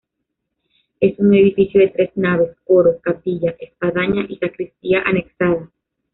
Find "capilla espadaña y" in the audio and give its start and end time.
3.01-4.37